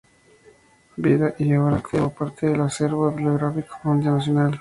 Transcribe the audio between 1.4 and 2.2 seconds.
obra" como